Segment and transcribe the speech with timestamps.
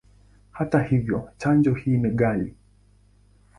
[0.51, 2.55] Hata hivyo, chanjo hii ni ghali.